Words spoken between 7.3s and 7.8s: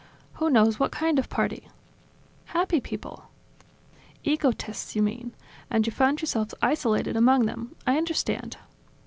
them,